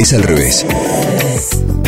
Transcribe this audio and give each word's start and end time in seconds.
Es 0.00 0.14
al 0.14 0.22
revés. 0.22 0.64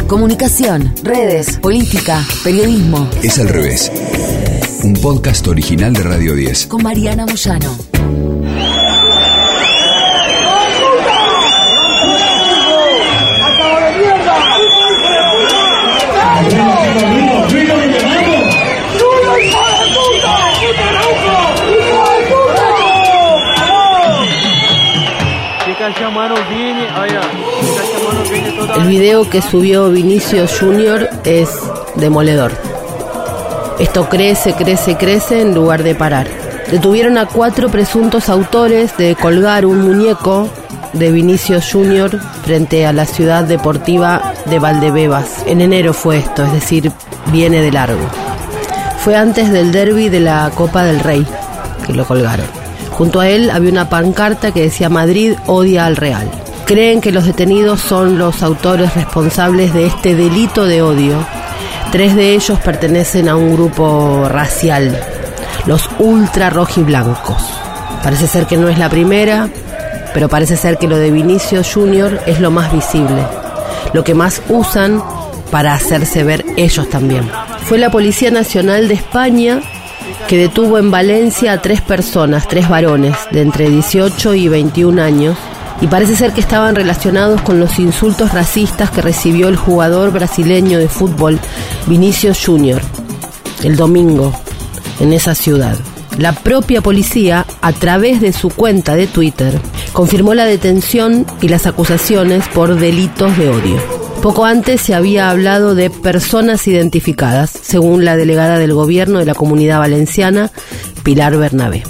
Comunicación, 0.07 0.95
redes, 1.03 1.57
política, 1.57 2.23
periodismo. 2.45 3.09
Es 3.23 3.39
al 3.39 3.49
revés. 3.49 3.91
Un 4.83 4.93
podcast 4.93 5.49
original 5.49 5.95
de 5.95 6.03
Radio 6.03 6.35
10. 6.35 6.67
Con 6.67 6.83
Mariana 6.83 7.25
Moyano. 7.25 7.75
El 28.63 28.87
video 28.87 29.29
que 29.29 29.43
subió 29.43 29.91
Vinicio 29.91 30.47
Junior 30.47 31.09
es 31.25 31.51
demoledor. 31.97 32.53
Esto 33.81 34.09
crece, 34.09 34.53
crece, 34.55 34.97
crece 34.97 35.41
en 35.41 35.55
lugar 35.55 35.83
de 35.83 35.97
parar. 35.97 36.29
Detuvieron 36.71 37.19
a 37.19 37.27
cuatro 37.27 37.71
presuntos 37.71 38.29
autores 38.29 38.97
de 38.97 39.17
colgar 39.17 39.67
un 39.67 39.83
muñeco 39.83 40.49
de 40.93 41.11
Vinicio 41.11 41.61
Junior 41.61 42.21
frente 42.45 42.87
a 42.87 42.93
la 42.93 43.05
ciudad 43.05 43.45
deportiva 43.45 44.33
de 44.47 44.61
Valdebebas. 44.61 45.45
En 45.47 45.61
enero 45.61 45.93
fue 45.93 46.19
esto, 46.19 46.45
es 46.45 46.53
decir, 46.53 46.93
viene 47.33 47.61
de 47.61 47.73
largo. 47.73 48.07
Fue 48.99 49.17
antes 49.17 49.51
del 49.51 49.73
derby 49.73 50.09
de 50.09 50.21
la 50.21 50.51
Copa 50.55 50.85
del 50.85 51.01
Rey 51.01 51.27
que 51.85 51.95
lo 51.95 52.07
colgaron. 52.07 52.47
Junto 52.93 53.19
a 53.19 53.29
él 53.29 53.51
había 53.51 53.73
una 53.73 53.89
pancarta 53.89 54.53
que 54.53 54.63
decía 54.63 54.89
Madrid 54.89 55.35
odia 55.47 55.87
al 55.87 55.97
Real. 55.97 56.31
Creen 56.73 57.03
que 57.03 57.13
los 57.13 57.27
detenidos 57.27 57.83
son 57.83 58.17
los 58.17 58.43
autores 58.43 58.95
responsables 58.95 59.75
de 59.75 59.85
este 59.85 60.15
delito 60.15 60.65
de 60.65 60.81
odio. 60.81 61.17
Tres 61.91 62.17
de 62.17 62.33
ellos 62.33 62.59
pertenecen 62.61 63.29
a 63.29 63.37
un 63.37 63.53
grupo 63.53 64.27
racial, 64.27 64.99
los 65.67 65.91
ultra 65.99 66.49
rojiblancos. 66.49 67.43
Parece 68.03 68.27
ser 68.27 68.47
que 68.47 68.57
no 68.57 68.71
es 68.71 68.79
la 68.79 68.89
primera, 68.89 69.51
pero 70.15 70.31
parece 70.31 70.57
ser 70.57 70.79
que 70.79 70.89
lo 70.89 70.97
de 70.97 71.11
Vinicio 71.11 71.61
Junior 71.63 72.19
es 72.25 72.41
lo 72.41 72.51
más 72.51 72.73
visible, 72.73 73.23
lo 73.93 74.03
que 74.03 74.15
más 74.15 74.41
usan 74.49 75.03
para 75.51 75.75
hacerse 75.75 76.25
ver 76.25 76.43
ellos 76.57 76.89
también. 76.89 77.31
Fue 77.67 77.77
la 77.77 77.91
Policía 77.91 78.31
Nacional 78.31 78.89
de 78.89 78.95
España 78.95 79.61
que 80.27 80.39
detuvo 80.39 80.79
en 80.79 80.91
Valencia 80.91 81.53
a 81.53 81.61
tres 81.61 81.83
personas, 81.83 82.49
tres 82.49 82.67
varones 82.71 83.15
de 83.31 83.43
entre 83.43 83.69
18 83.69 84.33
y 84.33 84.49
21 84.49 85.03
años, 85.03 85.37
y 85.81 85.87
parece 85.87 86.17
ser 86.17 86.33
que 86.33 86.41
estaban 86.41 86.75
relacionados 86.75 87.41
con 87.43 87.59
los 87.59 87.79
insultos 87.79 88.33
racistas 88.33 88.91
que 88.91 89.03
recibió 89.03 89.49
el 89.49 89.57
jugador 89.57 90.13
brasileño 90.13 90.79
de 90.79 90.89
fútbol 90.89 91.39
Vinicio 91.87 92.33
Junior 92.35 92.81
el 93.65 93.77
domingo 93.77 94.33
en 95.01 95.13
esa 95.13 95.35
ciudad. 95.35 95.77
La 96.19 96.33
propia 96.33 96.83
policía, 96.83 97.47
a 97.63 97.73
través 97.73 98.21
de 98.21 98.33
su 98.33 98.51
cuenta 98.51 98.95
de 98.95 99.07
Twitter, 99.07 99.59
confirmó 99.93 100.35
la 100.35 100.45
detención 100.45 101.27
y 101.41 101.49
las 101.49 101.67
acusaciones 101.67 102.47
por 102.49 102.79
delitos 102.79 103.37
de 103.39 103.49
odio. 103.49 103.77
Poco 104.21 104.45
antes 104.45 104.81
se 104.81 104.95
había 104.95 105.31
hablado 105.31 105.75
de 105.75 105.91
personas 105.91 106.69
identificadas, 106.69 107.51
según 107.51 108.05
la 108.05 108.17
delegada 108.17 108.59
del 108.59 108.75
gobierno 108.75 109.19
de 109.19 109.25
la 109.25 109.35
comunidad 109.35 109.79
valenciana, 109.79 110.53
Pilar 111.03 111.37
Bernabé. 111.37 111.83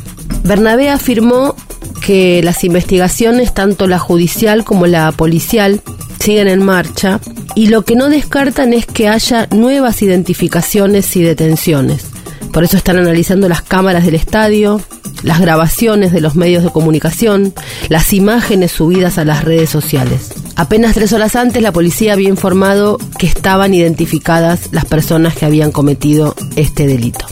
Bernabé 0.44 0.88
afirmó 0.88 1.56
que 2.04 2.42
las 2.42 2.64
investigaciones, 2.64 3.54
tanto 3.54 3.86
la 3.86 3.98
judicial 3.98 4.64
como 4.64 4.86
la 4.86 5.12
policial, 5.12 5.80
siguen 6.20 6.48
en 6.48 6.62
marcha 6.62 7.20
y 7.54 7.68
lo 7.68 7.82
que 7.82 7.96
no 7.96 8.08
descartan 8.08 8.72
es 8.72 8.86
que 8.86 9.08
haya 9.08 9.46
nuevas 9.50 10.02
identificaciones 10.02 11.16
y 11.16 11.22
detenciones. 11.22 12.06
Por 12.52 12.64
eso 12.64 12.76
están 12.76 12.98
analizando 12.98 13.48
las 13.48 13.62
cámaras 13.62 14.04
del 14.04 14.14
estadio, 14.14 14.80
las 15.22 15.40
grabaciones 15.40 16.12
de 16.12 16.20
los 16.20 16.34
medios 16.34 16.62
de 16.64 16.70
comunicación, 16.70 17.54
las 17.88 18.12
imágenes 18.12 18.72
subidas 18.72 19.18
a 19.18 19.24
las 19.24 19.44
redes 19.44 19.70
sociales. 19.70 20.32
Apenas 20.56 20.94
tres 20.94 21.12
horas 21.12 21.34
antes 21.34 21.62
la 21.62 21.72
policía 21.72 22.12
había 22.12 22.28
informado 22.28 22.98
que 23.18 23.26
estaban 23.26 23.74
identificadas 23.74 24.68
las 24.70 24.84
personas 24.84 25.34
que 25.34 25.46
habían 25.46 25.72
cometido 25.72 26.34
este 26.56 26.86
delito. 26.86 27.26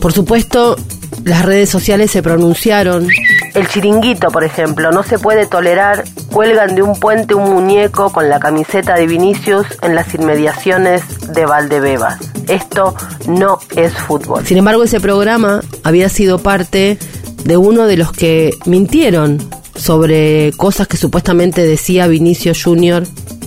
Por 0.00 0.12
supuesto, 0.12 0.76
las 1.24 1.44
redes 1.44 1.70
sociales 1.70 2.10
se 2.10 2.22
pronunciaron. 2.22 3.08
El 3.56 3.66
chiringuito, 3.68 4.28
por 4.28 4.44
ejemplo, 4.44 4.90
no 4.90 5.02
se 5.02 5.18
puede 5.18 5.46
tolerar. 5.46 6.04
Cuelgan 6.30 6.74
de 6.74 6.82
un 6.82 7.00
puente 7.00 7.34
un 7.34 7.54
muñeco 7.54 8.12
con 8.12 8.28
la 8.28 8.38
camiseta 8.38 8.96
de 8.96 9.06
Vinicius 9.06 9.66
en 9.80 9.94
las 9.94 10.14
inmediaciones 10.14 11.02
de 11.32 11.46
Valdebebas. 11.46 12.18
Esto 12.48 12.94
no 13.26 13.58
es 13.74 13.94
fútbol. 13.94 14.44
Sin 14.44 14.58
embargo, 14.58 14.84
ese 14.84 15.00
programa 15.00 15.62
había 15.84 16.10
sido 16.10 16.38
parte 16.38 16.98
de 17.44 17.56
uno 17.56 17.86
de 17.86 17.96
los 17.96 18.12
que 18.12 18.52
mintieron 18.66 19.38
sobre 19.74 20.52
cosas 20.58 20.86
que 20.86 20.98
supuestamente 20.98 21.62
decía 21.62 22.08
Vinicio 22.08 22.52
Junior 22.54 23.04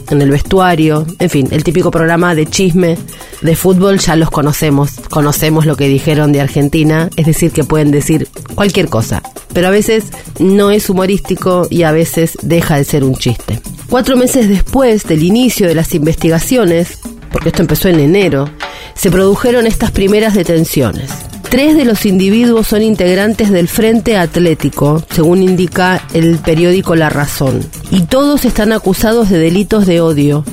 en 0.10 0.22
el 0.22 0.32
vestuario, 0.32 1.06
en 1.20 1.30
fin, 1.30 1.48
el 1.52 1.64
típico 1.64 1.92
programa 1.92 2.34
de 2.34 2.48
chisme 2.48 2.98
de 3.42 3.56
fútbol 3.56 4.00
ya 4.00 4.16
los 4.16 4.32
conocemos, 4.32 4.92
conocemos 5.10 5.66
lo 5.66 5.76
que 5.76 5.88
dijeron 5.88 6.32
de 6.32 6.42
Argentina, 6.42 7.10
es 7.16 7.26
decir, 7.26 7.52
que 7.52 7.64
pueden 7.64 7.92
decir 7.92 8.28
cualquier 8.60 8.90
cosa, 8.90 9.24
pero 9.54 9.70
a 9.70 9.72
veces 9.72 10.08
no 10.38 10.70
es 10.70 10.90
humorístico 10.90 11.66
y 11.70 11.84
a 11.84 11.94
veces 11.94 12.38
deja 12.42 12.76
de 12.76 12.84
ser 12.84 13.06
un 13.06 13.16
chiste. 13.16 13.62
Cuatro 13.90 14.18
meses 14.18 14.50
después 14.50 15.06
del 15.06 15.24
inicio 15.24 15.66
de 15.66 15.76
las 15.76 15.96
investigaciones, 15.96 17.00
porque 17.32 17.48
esto 17.48 17.62
empezó 17.62 17.88
en 17.88 18.02
enero, 18.02 18.50
se 18.96 19.12
produjeron 19.12 19.66
estas 19.66 19.92
primeras 19.92 20.34
detenciones. 20.34 21.10
Tres 21.50 21.78
de 21.78 21.86
los 21.86 22.06
individuos 22.06 22.68
son 22.68 22.82
integrantes 22.82 23.50
del 23.50 23.70
Frente 23.70 24.18
Atlético, 24.18 25.02
según 25.10 25.42
indica 25.42 26.06
el 26.14 26.38
periódico 26.40 26.98
La 26.98 27.08
Razón, 27.08 27.66
y 27.92 28.02
todos 28.02 28.44
están 28.44 28.74
acusados 28.74 29.30
de 29.30 29.40
delitos 29.40 29.86
de 29.86 30.02
odio, 30.02 30.44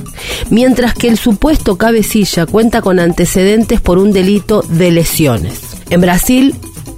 mientras 0.49 0.93
que 0.93 1.09
el 1.09 1.17
supuesto 1.17 1.75
cabecilla 1.75 2.45
cuenta 2.45 2.81
con 2.81 2.99
antecedentes 2.99 3.81
por 3.81 3.97
un 3.97 4.13
delito 4.13 4.61
de 4.61 4.91
lesiones. 4.91 5.59
En 5.89 5.99
Brasil, 5.99 6.55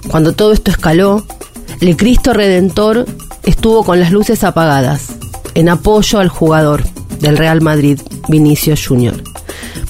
cuando 0.08 0.32
todo 0.32 0.52
esto 0.52 0.70
escaló, 0.70 1.24
el 1.80 1.96
Cristo 1.96 2.32
Redentor 2.32 3.06
estuvo 3.44 3.84
con 3.84 4.00
las 4.00 4.12
luces 4.12 4.44
apagadas, 4.44 5.08
en 5.54 5.68
apoyo 5.68 6.18
al 6.18 6.28
jugador 6.28 6.82
del 7.20 7.36
Real 7.36 7.60
Madrid, 7.60 8.00
Vinicio 8.28 8.74
Junior 8.76 9.22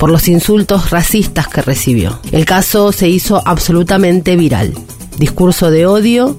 por 0.00 0.10
los 0.10 0.28
insultos 0.28 0.88
racistas 0.88 1.47
que 1.47 1.60
recibió. 1.60 2.20
El 2.32 2.47
caso 2.47 2.91
se 2.91 3.06
hizo 3.10 3.43
absolutamente 3.44 4.34
viral. 4.34 4.72
Discurso 5.19 5.70
de 5.70 5.84
odio 5.84 6.37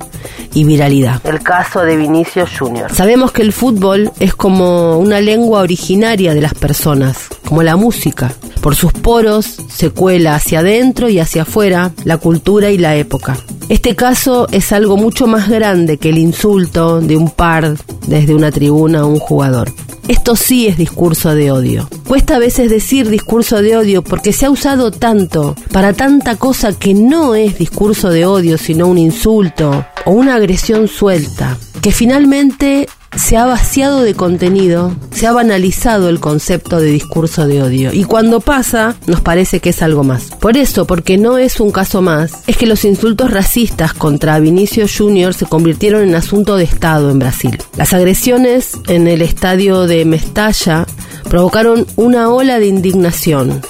y 0.56 0.64
viralidad. 0.64 1.22
El 1.24 1.44
caso 1.44 1.81
de 1.81 1.96
Vinicio 1.96 2.48
Junior. 2.48 2.92
Sabemos 2.92 3.31
que 3.31 3.44
el 3.44 3.54
fútbol 3.54 4.12
es 4.20 4.34
como 4.34 4.98
una 4.98 5.22
lengua 5.22 5.60
originaria 5.60 6.34
de 6.34 6.42
las 6.42 6.56
personas, 6.56 7.28
como 7.48 7.62
la 7.62 7.76
música. 7.76 8.34
Por 8.62 8.76
sus 8.76 8.94
poros 8.94 9.58
se 9.70 9.90
cuela 9.90 10.36
hacia 10.36 10.60
adentro 10.60 11.10
y 11.10 11.20
hacia 11.20 11.42
afuera 11.42 11.92
la 12.04 12.18
cultura 12.18 12.70
y 12.70 12.78
la 12.78 12.96
época. 12.96 13.38
Este 13.70 13.96
caso 13.96 14.48
es 14.52 14.72
algo 14.72 14.98
mucho 14.98 15.26
más 15.26 15.50
grande 15.50 15.98
que 15.98 16.10
el 16.10 16.20
insulto 16.20 17.02
de 17.02 17.18
un 17.18 17.32
par 17.32 17.76
desde 18.06 18.36
una 18.36 18.52
tribuna 18.52 19.00
a 19.00 19.06
un 19.06 19.18
jugador. 19.18 19.74
Esto 20.08 20.36
sí 20.36 20.68
es 20.68 20.78
discurso 20.78 21.34
de 21.34 21.52
odio. 21.52 21.88
Cuesta 22.08 22.36
a 22.36 22.40
veces 22.40 22.70
decir 22.70 23.10
discurso 23.10 23.62
de 23.62 23.78
odio 23.78 24.04
porque 24.04 24.34
se 24.34 24.46
ha 24.46 24.52
usado 24.52 24.92
tanto 24.92 25.56
para 25.72 25.94
tanta 25.94 26.36
cosa 26.36 26.74
que 26.74 26.94
no 26.94 27.34
es 27.34 27.58
discurso 27.58 28.10
de 28.10 28.26
odio, 28.26 28.58
sino 28.58 28.88
un 28.88 28.98
insulto 28.98 29.86
o 30.06 30.12
una 30.12 30.36
agresión 30.36 30.88
suelta, 30.88 31.58
que 31.82 31.92
finalmente 31.92 32.88
se 33.16 33.38
ha 33.38 33.46
vaciado 33.46 34.02
de 34.02 34.14
contenido, 34.14 34.96
se 35.12 35.28
ha 35.28 35.32
banalizado 35.32 36.10
el 36.10 36.20
concepto 36.20 36.80
de 36.80 36.92
discurso 36.92 37.46
de 37.46 37.62
odio 37.62 37.94
y 37.94 38.06
cuando 38.06 38.40
pasa 38.40 38.96
nos 39.06 39.22
parece 39.22 39.60
que 39.60 39.69
es 39.69 39.81
algo 39.81 40.04
más. 40.04 40.31
Por 40.40 40.58
eso, 40.58 40.86
porque 40.86 41.18
no 41.18 41.38
es 41.38 41.60
un 41.60 41.72
caso 41.72 42.02
más, 42.02 42.44
es 42.48 42.58
que 42.58 42.66
los 42.66 42.86
insultos 42.86 43.31
racistas 43.31 43.94
contra 43.94 44.40
Vinicio 44.40 44.86
Jr. 44.88 45.34
se 45.34 45.46
convirtieron 45.46 46.04
en 46.04 46.16
asunto 46.16 46.56
de 46.56 46.63
Estado 46.63 47.10
en 47.10 47.19
Brasil. 47.19 47.58
Las 47.75 47.94
agresiones 47.94 48.72
en 48.88 49.08
el 49.08 49.22
estadio 49.22 49.88
de 49.88 50.06
Mestalla 50.06 50.86
provocaron 51.30 51.86
una 51.96 52.30
ola 52.30 52.60
de 52.60 52.68
indignación 52.68 53.62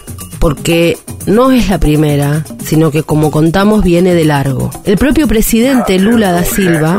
porque 0.41 0.97
no 1.27 1.51
es 1.51 1.69
la 1.69 1.77
primera, 1.77 2.43
sino 2.65 2.89
que 2.89 3.03
como 3.03 3.29
contamos 3.29 3.83
viene 3.83 4.15
de 4.15 4.25
largo. 4.25 4.71
El 4.85 4.97
propio 4.97 5.27
presidente 5.27 5.99
Lula 5.99 6.31
da 6.31 6.43
Silva 6.43 6.97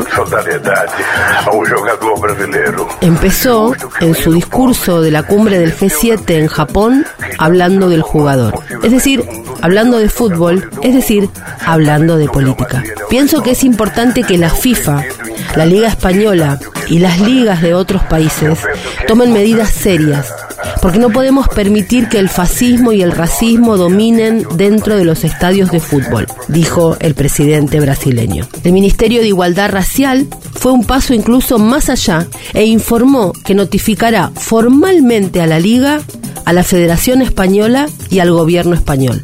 empezó 3.01 3.75
en 3.99 4.15
su 4.15 4.31
discurso 4.31 5.01
de 5.01 5.11
la 5.11 5.23
cumbre 5.23 5.59
del 5.59 5.75
G7 5.75 6.35
en 6.35 6.47
Japón 6.47 7.05
hablando 7.37 7.89
del 7.89 8.01
jugador, 8.01 8.59
es 8.81 8.91
decir, 8.91 9.25
hablando 9.61 9.97
de 9.97 10.07
fútbol, 10.07 10.69
es 10.81 10.93
decir, 10.93 11.29
hablando 11.65 12.15
de 12.15 12.29
política. 12.29 12.81
Pienso 13.09 13.43
que 13.43 13.51
es 13.51 13.65
importante 13.65 14.23
que 14.23 14.37
la 14.37 14.51
FIFA, 14.51 15.03
la 15.57 15.65
Liga 15.65 15.89
Española 15.89 16.59
y 16.87 16.99
las 16.99 17.19
ligas 17.19 17.61
de 17.61 17.73
otros 17.73 18.03
países 18.03 18.59
tomen 19.05 19.33
medidas 19.33 19.69
serias 19.69 20.33
porque 20.83 20.99
no 20.99 21.11
podemos 21.11 21.47
permitir 21.47 22.09
que 22.09 22.19
el 22.19 22.27
fascismo 22.27 22.91
y 22.91 23.01
el 23.01 23.13
racismo 23.13 23.77
dominen 23.77 24.45
dentro 24.57 24.97
de 24.97 25.05
los 25.05 25.23
estadios 25.23 25.71
de 25.71 25.79
fútbol, 25.79 26.27
dijo 26.49 26.97
el 26.99 27.15
presidente 27.15 27.79
brasileño. 27.79 28.45
El 28.65 28.73
Ministerio 28.73 29.21
de 29.21 29.29
Igualdad 29.29 29.71
Racial 29.71 30.27
fue 30.51 30.73
un 30.73 30.83
paso 30.83 31.13
incluso 31.13 31.57
más 31.57 31.89
allá 31.89 32.27
e 32.53 32.65
informó 32.65 33.31
que 33.31 33.55
notificará 33.55 34.33
formalmente 34.35 35.39
a 35.39 35.47
la 35.47 35.57
Liga, 35.57 36.01
a 36.43 36.51
la 36.51 36.63
Federación 36.63 37.21
Española 37.21 37.87
y 38.09 38.19
al 38.19 38.31
gobierno 38.31 38.75
español. 38.75 39.23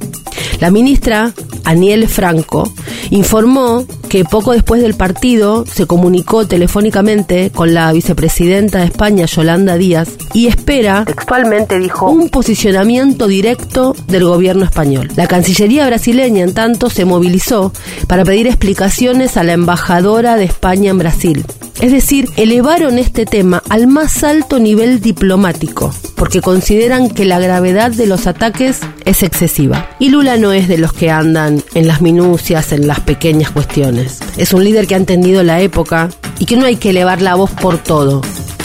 La 0.62 0.71
ministra 0.71 1.33
Aniel 1.65 2.07
Franco 2.07 2.71
informó 3.10 3.86
que 4.10 4.25
poco 4.25 4.54
después 4.54 4.81
del 4.81 4.96
partido 4.96 5.66
se 5.66 5.86
comunicó 5.86 6.48
telefónicamente 6.48 7.51
con 7.51 7.74
la 7.74 7.92
vicepresidenta 7.92 8.80
de 8.80 8.86
España, 8.86 9.25
Yolanda 9.25 9.78
Díaz, 9.78 10.10
y 10.34 10.48
espera, 10.48 11.06
textualmente 11.06 11.80
dijo, 11.80 12.10
un 12.10 12.30
posicionamiento 12.30 13.28
directo 13.28 13.96
del 14.07 14.25
gobierno 14.25 14.66
español. 14.66 15.10
La 15.16 15.28
Cancillería 15.28 15.86
brasileña, 15.86 16.44
en 16.44 16.54
tanto, 16.54 16.90
se 16.90 17.06
movilizó 17.06 17.72
para 18.07 18.25
pedir 18.25 18.48
explicaciones 18.48 19.38
a 19.38 19.44
la 19.44 19.54
embajadora 19.54 20.36
de 20.36 20.46
España 20.46 20.92
en 20.92 20.98
Brasil. 20.98 21.46
Es 21.80 21.94
decir, 21.94 22.30
elevaron 22.36 23.00
este 23.00 23.25
tema 23.25 23.63
al 23.69 23.88
más 23.88 24.25
alto 24.25 24.60
nivel 24.60 25.00
diplomático, 25.00 25.94
porque 26.16 26.42
consideran 26.42 27.10
que 27.10 27.24
la 27.24 27.40
gravedad 27.40 27.92
de 27.92 28.06
los 28.06 28.28
ataques 28.28 28.81
es 29.06 29.24
excesiva. 29.24 29.90
Y 29.98 30.10
Lula 30.10 30.36
no 30.36 30.51
es 30.51 30.68
de 30.68 30.78
los 30.78 30.92
que 30.92 31.10
andan 31.10 31.63
en 31.75 31.88
las 31.88 32.01
minucias, 32.01 32.74
en 32.74 32.86
las 32.89 33.00
pequeñas 33.01 33.51
cuestiones. 33.51 34.18
Es 34.36 34.51
un 34.51 34.63
líder 34.63 34.88
que 34.88 34.95
ha 34.95 34.97
entendido 34.97 35.44
la 35.44 35.62
época 35.62 36.09
y 36.39 36.45
que 36.45 36.57
no 36.57 36.65
hay 36.65 36.75
que 36.75 36.89
elevar 36.89 37.21
la 37.21 37.36
voz 37.36 37.51
por 37.51 37.77
todo, 37.77 38.21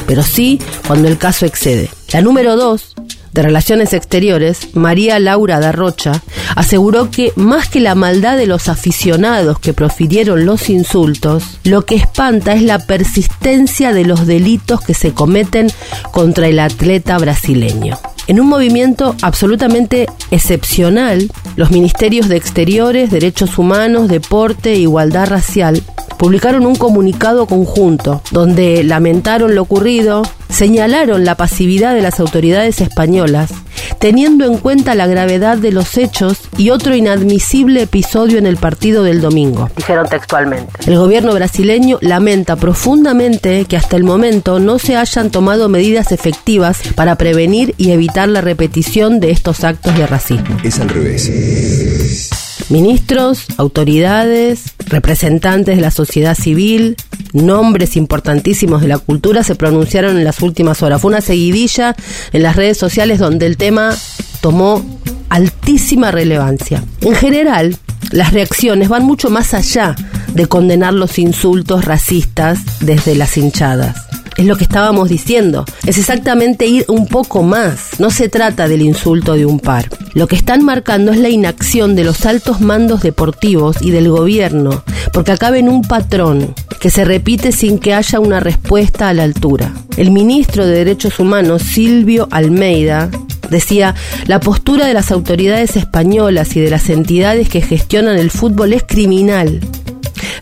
pero 0.07 0.23
sí 0.23 0.59
cuando 0.87 1.09
el 1.09 1.19
caso 1.19 1.45
excede. 1.45 1.91
La 2.11 2.23
número 2.23 2.57
dos 2.57 2.95
de 3.33 3.43
Relaciones 3.43 3.93
Exteriores, 3.93 4.75
María 4.75 5.19
Laura 5.19 5.61
da 5.61 5.73
Rocha, 5.73 6.23
aseguró 6.57 7.11
que 7.11 7.33
más 7.37 7.69
que 7.69 7.81
la 7.81 7.95
maldad 7.95 8.39
de 8.39 8.47
los 8.47 8.71
aficionados 8.71 9.59
que 9.59 9.75
profirieron 9.75 10.47
los 10.47 10.71
insultos, 10.71 11.43
lo 11.63 11.85
que 11.85 11.97
espanta 11.97 12.55
es 12.55 12.63
la 12.63 12.79
persistencia 12.79 13.93
de 13.93 14.05
los 14.05 14.27
delitos 14.27 14.81
que 14.81 14.95
se 14.95 15.13
cometen 15.13 15.71
contra 16.13 16.49
el 16.49 16.61
atleta 16.61 17.19
brasileño. 17.19 17.99
En 18.27 18.41
un 18.41 18.49
movimiento 18.49 19.15
absolutamente 19.21 20.07
excepcional, 20.31 21.31
los 21.57 21.71
ministerios 21.71 22.29
de 22.29 22.37
Exteriores, 22.37 23.11
Derechos 23.11 23.59
Humanos, 23.59 24.09
Deporte 24.09 24.73
e 24.73 24.79
Igualdad 24.79 25.29
Racial 25.29 25.83
publicaron 26.19 26.65
un 26.65 26.77
comunicado 26.77 27.47
conjunto 27.47 28.23
donde 28.31 28.83
lamentaron 28.83 29.55
lo 29.55 29.63
ocurrido, 29.63 30.23
señalaron 30.49 31.25
la 31.25 31.35
pasividad 31.35 31.95
de 31.95 32.01
las 32.01 32.19
autoridades 32.19 32.81
españolas, 32.81 33.53
teniendo 33.99 34.45
en 34.45 34.59
cuenta 34.59 34.95
la 34.95 35.07
gravedad 35.07 35.59
de 35.59 35.73
los 35.73 35.97
hechos 35.97 36.39
y 36.57 36.71
otro 36.71 36.95
inadmisible 36.95 37.83
episodio 37.83 38.39
en 38.39 38.47
el 38.47 38.57
partido 38.57 39.03
del 39.03 39.21
domingo. 39.21 39.71
Dijeron 39.77 40.09
textualmente. 40.09 40.73
El 40.87 40.99
gobierno 40.99 41.33
brasileño 41.35 41.99
lamenta 42.01 42.57
profundamente 42.57 43.65
que 43.65 43.77
hasta 43.77 43.97
el 43.97 44.05
momento 44.05 44.61
no 44.61 44.79
se 44.79 44.97
hayan 44.97 45.31
tomado 45.31 45.69
medidas 45.69 46.13
efectivas 46.13 46.81
para 46.95 47.17
prevenir 47.17 47.75
y 47.79 47.91
evitar 47.91 48.29
la 48.29 48.41
repetición 48.41 49.21
de 49.21 49.31
estos 49.31 49.65
actos 49.65 49.97
de 49.97 50.07
racismo. 50.07 50.57
Es 50.63 50.79
al 50.79 50.89
revés. 50.89 52.31
Ministros, 52.71 53.47
autoridades, 53.57 54.75
representantes 54.87 55.77
de 55.77 55.83
la 55.83 55.91
sociedad 55.91 56.35
civil, 56.35 56.97
nombres 57.35 57.97
importantísimos 57.97 58.81
de 58.81 58.89
la 58.89 58.99
cultura 58.99 59.43
se 59.43 59.55
pronunciaron 59.55 60.17
en 60.17 60.25
las 60.25 60.41
últimas 60.41 60.83
horas. 60.83 61.03
Fue 61.03 61.11
una 61.11 61.21
seguidilla 61.21 61.95
en 62.33 62.43
las 62.43 62.57
redes 62.57 62.79
sociales 62.79 63.19
donde 63.19 63.47
el 63.47 63.57
tema 63.57 63.95
tomó 64.41 64.85
altísima 65.29 66.11
relevancia. 66.11 66.83
En 67.01 67.15
general, 67.15 67.77
las 68.11 68.33
reacciones 68.33 68.89
van 68.89 69.05
mucho 69.05 69.31
más 69.31 69.53
allá 69.55 69.97
de 70.33 70.47
condenar 70.47 70.95
los 70.95 71.19
insultos 71.19 71.85
racistas 71.85 72.61
desde 72.81 73.15
las 73.15 73.37
hinchadas 73.37 74.14
es 74.37 74.47
lo 74.47 74.57
que 74.57 74.65
estábamos 74.65 75.09
diciendo. 75.09 75.65
Es 75.87 75.99
exactamente 75.99 76.67
ir 76.67 76.85
un 76.89 77.07
poco 77.07 77.43
más. 77.43 77.99
No 77.99 78.11
se 78.11 78.29
trata 78.29 78.69
del 78.69 78.83
insulto 78.83 79.35
de 79.35 79.47
un 79.47 79.61
par. 79.61 79.89
Lo 80.15 80.27
que 80.27 80.37
están 80.37 80.65
marcando 80.65 81.13
es 81.13 81.19
la 81.19 81.29
inacción 81.29 81.97
de 81.97 82.05
los 82.05 82.27
altos 82.27 82.61
mandos 82.61 83.03
deportivos 83.03 83.77
y 83.81 83.91
del 83.91 84.09
gobierno, 84.09 84.85
porque 85.13 85.33
acá 85.33 85.51
ven 85.51 85.69
un 85.69 85.83
patrón 85.83 86.55
que 86.81 86.91
se 86.91 87.05
repite 87.05 87.53
sin 87.53 87.79
que 87.79 87.95
haya 87.95 88.21
una 88.21 88.41
respuesta 88.41 89.09
a 89.09 89.15
la 89.15 89.23
altura. 89.23 89.73
El 89.97 90.11
ministro 90.11 90.67
de 90.67 90.75
Derechos 90.75 91.19
Humanos, 91.19 91.63
Silvio 91.63 92.29
Almeida, 92.31 93.11
decía, 93.51 93.95
la 94.27 94.41
postura 94.41 94.87
de 94.87 94.95
las 94.95 95.11
autoridades 95.11 95.77
españolas 95.77 96.57
y 96.57 96.61
de 96.61 96.71
las 96.71 96.91
entidades 96.91 97.49
que 97.49 97.61
gestionan 97.61 98.19
el 98.19 98.31
fútbol 98.31 98.73
es 98.73 98.83
criminal. 98.83 99.61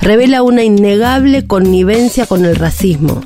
Revela 0.01 0.43
una 0.43 0.65
innegable 0.65 1.47
connivencia 1.47 2.27
con 2.27 2.45
el 2.45 2.57
racismo. 2.57 3.23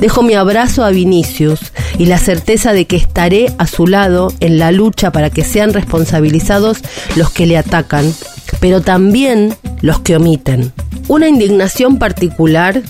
Dejo 0.00 0.22
mi 0.22 0.34
abrazo 0.34 0.84
a 0.84 0.90
Vinicius 0.90 1.60
y 1.98 2.06
la 2.06 2.18
certeza 2.18 2.72
de 2.72 2.86
que 2.86 2.96
estaré 2.96 3.52
a 3.58 3.66
su 3.66 3.86
lado 3.86 4.32
en 4.40 4.58
la 4.58 4.72
lucha 4.72 5.12
para 5.12 5.30
que 5.30 5.44
sean 5.44 5.72
responsabilizados 5.72 6.78
los 7.16 7.30
que 7.30 7.46
le 7.46 7.58
atacan, 7.58 8.12
pero 8.60 8.80
también 8.80 9.54
los 9.80 10.00
que 10.00 10.16
omiten. 10.16 10.72
Una 11.08 11.28
indignación 11.28 11.98
particular 11.98 12.82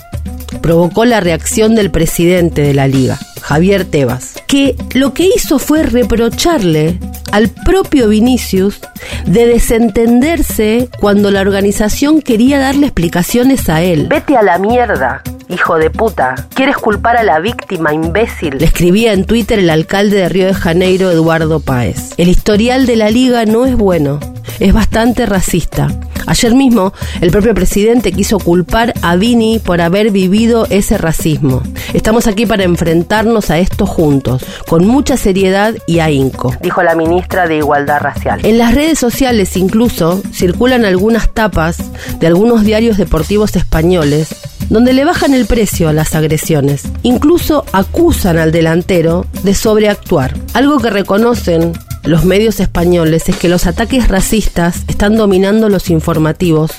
provocó 0.61 1.05
la 1.05 1.19
reacción 1.19 1.75
del 1.75 1.91
presidente 1.91 2.61
de 2.61 2.73
la 2.73 2.87
liga, 2.87 3.19
Javier 3.41 3.85
Tebas, 3.85 4.33
que 4.47 4.75
lo 4.93 5.13
que 5.13 5.29
hizo 5.35 5.59
fue 5.59 5.83
reprocharle 5.83 6.97
al 7.31 7.49
propio 7.49 8.07
Vinicius 8.07 8.79
de 9.25 9.45
desentenderse 9.45 10.89
cuando 10.99 11.31
la 11.31 11.41
organización 11.41 12.21
quería 12.21 12.59
darle 12.59 12.87
explicaciones 12.87 13.69
a 13.69 13.81
él. 13.81 14.07
Vete 14.09 14.37
a 14.37 14.41
la 14.41 14.57
mierda, 14.57 15.21
hijo 15.49 15.77
de 15.77 15.89
puta. 15.89 16.35
¿Quieres 16.53 16.77
culpar 16.77 17.17
a 17.17 17.23
la 17.23 17.39
víctima, 17.39 17.93
imbécil? 17.93 18.57
Le 18.57 18.65
escribía 18.65 19.13
en 19.13 19.25
Twitter 19.25 19.59
el 19.59 19.69
alcalde 19.69 20.17
de 20.17 20.29
Río 20.29 20.47
de 20.47 20.53
Janeiro, 20.53 21.11
Eduardo 21.11 21.59
Páez. 21.59 22.13
El 22.17 22.29
historial 22.29 22.85
de 22.85 22.95
la 22.95 23.09
liga 23.09 23.45
no 23.45 23.65
es 23.65 23.75
bueno, 23.75 24.19
es 24.59 24.73
bastante 24.73 25.25
racista. 25.25 25.87
Ayer 26.27 26.55
mismo, 26.55 26.91
el 27.21 27.29
propio 27.29 27.53
presidente 27.53 28.11
quiso 28.11 28.39
culpar 28.39 28.93
a 29.03 29.15
Vini 29.15 29.59
por 29.59 29.79
haber 29.79 30.09
vivido 30.09 30.65
ese 30.69 30.97
racismo. 30.97 31.61
Estamos 31.93 32.25
aquí 32.25 32.47
para 32.47 32.63
enfrentarnos 32.63 33.51
a 33.51 33.59
esto 33.59 33.85
juntos, 33.85 34.43
con 34.67 34.87
mucha 34.87 35.17
seriedad 35.17 35.75
y 35.85 35.99
ahínco, 35.99 36.51
dijo 36.61 36.81
la 36.81 36.95
ministra 36.95 37.47
de 37.47 37.57
Igualdad 37.57 37.99
Racial. 38.01 38.39
En 38.43 38.57
las 38.57 38.73
redes 38.73 38.97
sociales 38.97 39.55
incluso 39.55 40.21
circulan 40.33 40.83
algunas 40.83 41.31
tapas 41.31 41.77
de 42.19 42.27
algunos 42.27 42.63
diarios 42.63 42.97
deportivos 42.97 43.55
españoles 43.55 44.35
donde 44.69 44.93
le 44.93 45.05
bajan 45.05 45.33
el 45.33 45.45
precio 45.45 45.89
a 45.89 45.93
las 45.93 46.15
agresiones. 46.15 46.83
Incluso 47.03 47.65
acusan 47.71 48.37
al 48.37 48.51
delantero 48.51 49.25
de 49.43 49.53
sobreactuar, 49.53 50.35
algo 50.53 50.79
que 50.79 50.89
reconocen 50.89 51.73
los 52.03 52.23
medios 52.23 52.59
españoles 52.59 53.29
es 53.29 53.35
que 53.37 53.49
los 53.49 53.65
ataques 53.65 54.07
racistas 54.07 54.83
están 54.87 55.15
dominando 55.15 55.69
los 55.69 55.89
informativos 55.89 56.71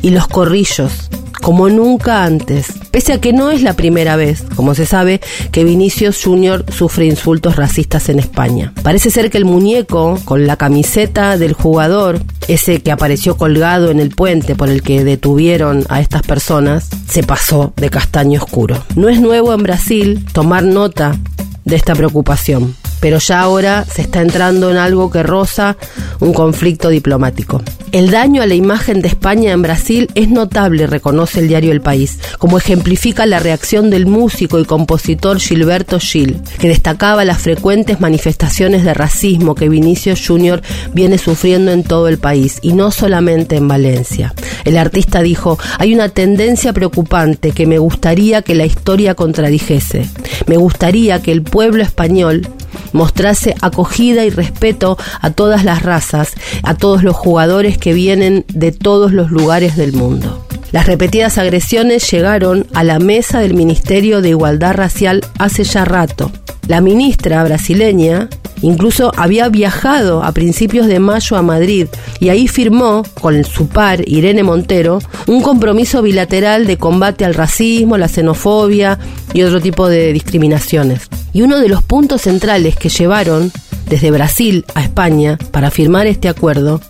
y 0.00 0.10
los 0.10 0.26
corrillos 0.26 1.09
como 1.40 1.68
nunca 1.68 2.24
antes, 2.24 2.66
pese 2.90 3.12
a 3.12 3.20
que 3.20 3.32
no 3.32 3.50
es 3.50 3.62
la 3.62 3.74
primera 3.74 4.16
vez, 4.16 4.44
como 4.56 4.74
se 4.74 4.86
sabe, 4.86 5.20
que 5.52 5.64
Vinicius 5.64 6.22
Jr. 6.22 6.64
sufre 6.72 7.06
insultos 7.06 7.56
racistas 7.56 8.08
en 8.08 8.18
España. 8.18 8.72
Parece 8.82 9.10
ser 9.10 9.30
que 9.30 9.38
el 9.38 9.44
muñeco, 9.44 10.18
con 10.24 10.46
la 10.46 10.56
camiseta 10.56 11.36
del 11.36 11.52
jugador, 11.52 12.20
ese 12.48 12.80
que 12.80 12.92
apareció 12.92 13.36
colgado 13.36 13.90
en 13.90 14.00
el 14.00 14.10
puente 14.10 14.54
por 14.54 14.68
el 14.68 14.82
que 14.82 15.04
detuvieron 15.04 15.84
a 15.88 16.00
estas 16.00 16.22
personas, 16.22 16.88
se 17.08 17.22
pasó 17.22 17.72
de 17.76 17.90
castaño 17.90 18.42
oscuro. 18.42 18.84
No 18.96 19.08
es 19.08 19.20
nuevo 19.20 19.52
en 19.54 19.62
Brasil 19.62 20.26
tomar 20.32 20.62
nota 20.62 21.18
de 21.64 21.76
esta 21.76 21.94
preocupación 21.94 22.74
pero 23.00 23.18
ya 23.18 23.40
ahora 23.40 23.84
se 23.84 24.02
está 24.02 24.20
entrando 24.20 24.70
en 24.70 24.76
algo 24.76 25.10
que 25.10 25.22
roza 25.22 25.76
un 26.20 26.32
conflicto 26.32 26.88
diplomático. 26.88 27.62
El 27.92 28.10
daño 28.10 28.40
a 28.42 28.46
la 28.46 28.54
imagen 28.54 29.00
de 29.00 29.08
España 29.08 29.50
en 29.50 29.62
Brasil 29.62 30.08
es 30.14 30.28
notable, 30.28 30.86
reconoce 30.86 31.40
el 31.40 31.48
diario 31.48 31.72
El 31.72 31.80
País, 31.80 32.20
como 32.38 32.56
ejemplifica 32.56 33.26
la 33.26 33.40
reacción 33.40 33.90
del 33.90 34.06
músico 34.06 34.60
y 34.60 34.64
compositor 34.64 35.40
Gilberto 35.40 35.98
Gil, 35.98 36.40
que 36.60 36.68
destacaba 36.68 37.24
las 37.24 37.38
frecuentes 37.38 38.00
manifestaciones 38.00 38.84
de 38.84 38.94
racismo 38.94 39.56
que 39.56 39.68
Vinicius 39.68 40.24
Jr. 40.24 40.62
viene 40.94 41.18
sufriendo 41.18 41.72
en 41.72 41.82
todo 41.82 42.06
el 42.06 42.18
país, 42.18 42.58
y 42.62 42.74
no 42.74 42.92
solamente 42.92 43.56
en 43.56 43.66
Valencia. 43.66 44.34
El 44.64 44.76
artista 44.76 45.20
dijo, 45.22 45.58
hay 45.78 45.92
una 45.92 46.10
tendencia 46.10 46.72
preocupante 46.72 47.50
que 47.50 47.66
me 47.66 47.78
gustaría 47.78 48.42
que 48.42 48.54
la 48.54 48.66
historia 48.66 49.14
contradijese. 49.14 50.08
Me 50.46 50.56
gustaría 50.56 51.22
que 51.22 51.32
el 51.32 51.42
pueblo 51.42 51.82
español 51.82 52.48
mostrase 52.92 53.54
acogida 53.60 54.24
y 54.24 54.30
respeto 54.30 54.98
a 55.20 55.30
todas 55.30 55.64
las 55.64 55.82
razas, 55.82 56.34
a 56.62 56.74
todos 56.74 57.02
los 57.02 57.16
jugadores 57.16 57.78
que 57.78 57.92
vienen 57.92 58.44
de 58.48 58.72
todos 58.72 59.12
los 59.12 59.30
lugares 59.30 59.76
del 59.76 59.92
mundo. 59.92 60.44
Las 60.72 60.86
repetidas 60.86 61.36
agresiones 61.38 62.08
llegaron 62.10 62.66
a 62.74 62.84
la 62.84 63.00
mesa 63.00 63.40
del 63.40 63.54
Ministerio 63.54 64.20
de 64.20 64.30
Igualdad 64.30 64.74
Racial 64.74 65.20
hace 65.38 65.64
ya 65.64 65.84
rato. 65.84 66.30
La 66.68 66.80
ministra 66.80 67.42
brasileña 67.42 68.28
incluso 68.62 69.10
había 69.16 69.48
viajado 69.48 70.22
a 70.22 70.30
principios 70.32 70.86
de 70.86 71.00
mayo 71.00 71.36
a 71.36 71.42
Madrid 71.42 71.88
y 72.20 72.28
ahí 72.28 72.46
firmó 72.46 73.02
con 73.20 73.42
su 73.42 73.66
par 73.66 74.06
Irene 74.06 74.44
Montero 74.44 75.00
un 75.26 75.42
compromiso 75.42 76.02
bilateral 76.02 76.66
de 76.66 76.76
combate 76.76 77.24
al 77.24 77.34
racismo, 77.34 77.98
la 77.98 78.06
xenofobia 78.06 78.98
y 79.32 79.42
otro 79.42 79.60
tipo 79.60 79.88
de 79.88 80.12
discriminaciones. 80.12 81.08
Y 81.32 81.42
uno 81.42 81.58
de 81.58 81.68
los 81.68 81.82
puntos 81.82 82.22
centrales 82.22 82.76
que 82.76 82.88
llevaron 82.88 83.52
desde 83.90 84.10
Brasil 84.10 84.64
a 84.74 84.82
España 84.82 85.36
para 85.50 85.70
firmar 85.70 86.06
este 86.06 86.28
acuerdo 86.28 86.80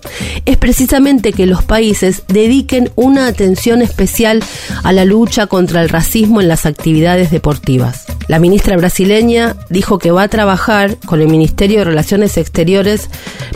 es 0.45 0.57
precisamente 0.59 1.33
que 1.33 1.47
los 1.47 1.65
países 1.65 2.23
dediquen 2.29 2.93
una 2.95 3.27
atención 3.27 3.81
especial 3.83 4.45
a 4.85 4.93
la 4.93 5.05
lucha 5.05 5.47
contra 5.47 5.83
el 5.83 5.89
racismo 5.89 6.41
en 6.41 6.49
las 6.49 6.67
actividades 6.67 7.31
deportivas. 7.31 8.05
La 8.29 8.39
ministra 8.39 8.77
brasileña 8.77 9.57
dijo 9.71 9.99
que 9.99 10.11
va 10.11 10.25
a 10.25 10.29
trabajar 10.29 10.99
con 11.07 11.21
el 11.21 11.29
Ministerio 11.29 11.79
de 11.79 11.87
Relaciones 11.87 12.37
Exteriores 12.37 13.09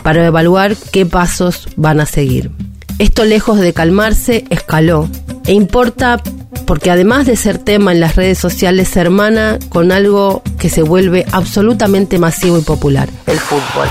para 0.03 0.25
evaluar 0.25 0.75
qué 0.91 1.05
pasos 1.05 1.67
van 1.75 1.99
a 1.99 2.05
seguir. 2.05 2.51
Esto 2.97 3.25
lejos 3.25 3.59
de 3.59 3.73
calmarse, 3.73 4.45
escaló. 4.49 5.09
E 5.45 5.53
importa 5.53 6.21
porque 6.65 6.91
además 6.91 7.25
de 7.25 7.35
ser 7.35 7.57
tema 7.57 7.91
en 7.91 7.99
las 7.99 8.15
redes 8.15 8.37
sociales, 8.37 8.89
se 8.89 8.99
hermana 8.99 9.59
con 9.69 9.91
algo 9.91 10.41
que 10.57 10.69
se 10.69 10.81
vuelve 10.81 11.25
absolutamente 11.31 12.17
masivo 12.19 12.57
y 12.57 12.61
popular, 12.61 13.09
el 13.27 13.39
fútbol. 13.39 13.87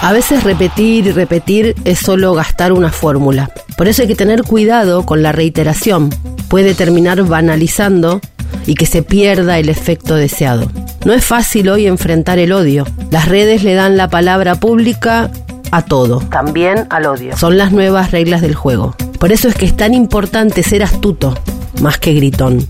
A 0.00 0.12
veces 0.12 0.44
repetir 0.44 1.06
y 1.06 1.12
repetir 1.12 1.74
es 1.84 1.98
solo 1.98 2.32
gastar 2.34 2.72
una 2.72 2.90
fórmula. 2.90 3.50
Por 3.76 3.88
eso 3.88 4.02
hay 4.02 4.08
que 4.08 4.14
tener 4.14 4.44
cuidado 4.44 5.04
con 5.04 5.22
la 5.22 5.32
reiteración. 5.32 6.10
Puede 6.48 6.74
terminar 6.74 7.22
banalizando 7.24 8.20
y 8.66 8.74
que 8.74 8.86
se 8.86 9.02
pierda 9.02 9.58
el 9.58 9.68
efecto 9.68 10.14
deseado. 10.14 10.70
No 11.04 11.12
es 11.14 11.24
fácil 11.24 11.68
hoy 11.68 11.86
enfrentar 11.86 12.38
el 12.38 12.52
odio. 12.52 12.86
Las 13.10 13.28
redes 13.28 13.64
le 13.64 13.74
dan 13.74 13.96
la 13.96 14.08
palabra 14.08 14.54
pública 14.54 15.30
a 15.70 15.82
todo, 15.82 16.20
también 16.20 16.86
al 16.90 17.06
odio. 17.06 17.36
Son 17.36 17.58
las 17.58 17.72
nuevas 17.72 18.10
reglas 18.10 18.40
del 18.40 18.54
juego. 18.54 18.94
Por 19.18 19.32
eso 19.32 19.48
es 19.48 19.54
que 19.54 19.66
es 19.66 19.76
tan 19.76 19.94
importante 19.94 20.62
ser 20.62 20.82
astuto, 20.82 21.34
más 21.80 21.98
que 21.98 22.12
gritón, 22.14 22.66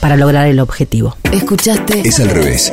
para 0.00 0.16
lograr 0.16 0.46
el 0.46 0.60
objetivo. 0.60 1.16
Escuchaste 1.32 2.00
Es 2.08 2.20
al 2.20 2.30
revés. 2.30 2.72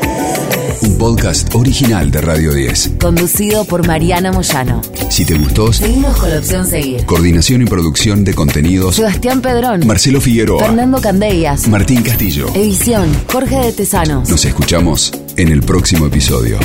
Un 0.82 0.98
podcast 0.98 1.54
original 1.56 2.12
de 2.12 2.22
Radio 2.22 2.54
10. 2.54 2.92
conducido 3.00 3.66
por 3.66 3.88
Mariana 3.88 4.32
Moyano. 4.32 4.82
Si 5.10 5.26
te 5.26 5.34
gustó, 5.36 5.72
Seguimos 5.74 6.16
con 6.18 6.30
la 6.30 6.38
opción 6.40 6.68
seguir. 6.68 7.06
coordinación 7.06 7.62
y 7.62 7.66
producción 7.66 8.24
de 8.24 8.34
contenidos, 8.34 8.96
Sebastián 8.96 9.42
Pedrón. 9.42 9.88
Marcelo 9.88 10.22
Figueroa, 10.22 10.60
Fernando 10.66 11.00
Candellas. 11.02 11.68
Martín 11.68 12.04
Castillo. 12.04 12.48
Edición 12.54 13.08
Jorge 13.32 13.56
de 13.58 13.72
Tesanos. 13.72 14.30
Nos 14.30 14.46
escuchamos 14.46 15.12
en 15.38 15.48
el 15.50 15.62
próximo 15.64 16.06
episodio. 16.08 16.60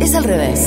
Es 0.00 0.14
al 0.14 0.24
revés. 0.24 0.60